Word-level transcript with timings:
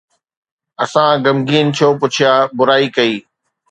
اسان 0.83 1.15
غمگين 1.25 1.67
ڇو 1.77 1.87
پڇيا، 1.99 2.33
برائي 2.57 2.87
ڪئي؟ 2.95 3.13